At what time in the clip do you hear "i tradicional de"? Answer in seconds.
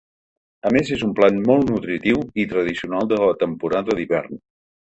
2.45-3.23